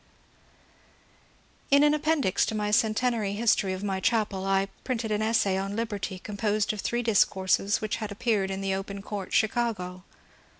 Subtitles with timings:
[1.69, 1.75] D.
[1.77, 5.75] In an appendix to my centenary history of my chapel I printed an essay on"
[5.75, 10.03] Liberty," composed of three discourses which had appeared in" The Open Court," Chicago.